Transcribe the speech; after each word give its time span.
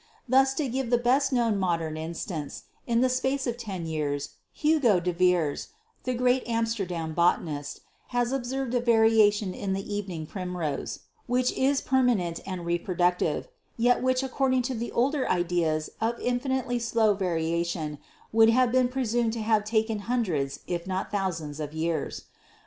Thus, 0.27 0.55
to 0.55 0.67
give 0.67 0.89
the 0.89 0.97
best 0.97 1.31
known 1.31 1.59
modern 1.59 1.95
instance, 1.95 2.63
in 2.87 3.01
the 3.01 3.07
space 3.07 3.45
of 3.45 3.55
ten 3.55 3.85
years 3.85 4.29
Hugo 4.51 4.99
de 4.99 5.13
Vries, 5.13 5.67
the 6.05 6.15
great 6.15 6.41
Amsterdam 6.49 7.13
botanist, 7.13 7.81
has 8.07 8.33
ob 8.33 8.43
served 8.43 8.73
a 8.73 8.79
variation 8.79 9.53
in 9.53 9.73
the 9.73 9.95
Evening 9.95 10.25
Primrose, 10.25 11.01
which 11.27 11.51
is 11.51 11.81
per 11.81 12.01
238 12.01 12.07
GEOLOGY 12.29 12.41
manent 12.41 12.49
and 12.51 12.65
reproductive, 12.65 13.47
yet 13.77 14.01
which 14.01 14.23
according 14.23 14.63
to 14.63 14.73
the 14.73 14.91
older 14.91 15.29
ideas 15.29 15.91
of 16.01 16.19
infinitely 16.19 16.79
slow 16.79 17.13
variation 17.13 17.99
would 18.33 18.49
have 18.49 18.71
been 18.71 18.87
presumed 18.87 19.33
to 19.33 19.41
have 19.43 19.63
taken 19.63 19.99
hundreds, 20.09 20.61
if 20.65 20.87
not 20.87 21.11
thousands, 21.11 21.59
of 21.59 21.73
years. 21.73 22.23